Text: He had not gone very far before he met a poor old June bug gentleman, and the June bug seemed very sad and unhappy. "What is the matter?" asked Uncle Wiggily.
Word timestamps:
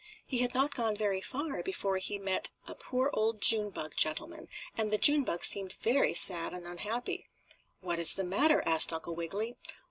He 0.25 0.39
had 0.39 0.55
not 0.55 0.73
gone 0.73 0.95
very 0.97 1.21
far 1.21 1.61
before 1.61 1.97
he 1.99 2.17
met 2.17 2.49
a 2.65 2.73
poor 2.73 3.11
old 3.13 3.39
June 3.39 3.69
bug 3.69 3.93
gentleman, 3.95 4.47
and 4.75 4.89
the 4.89 4.97
June 4.97 5.23
bug 5.23 5.43
seemed 5.43 5.73
very 5.73 6.15
sad 6.15 6.53
and 6.55 6.65
unhappy. 6.65 7.27
"What 7.81 7.99
is 7.99 8.15
the 8.15 8.23
matter?" 8.23 8.63
asked 8.65 8.91
Uncle 8.91 9.13
Wiggily. 9.13 9.57